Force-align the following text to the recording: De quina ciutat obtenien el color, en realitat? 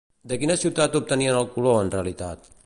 De 0.29 0.37
quina 0.43 0.55
ciutat 0.61 0.97
obtenien 1.01 1.39
el 1.43 1.47
color, 1.59 1.79
en 1.83 1.93
realitat? 1.99 2.51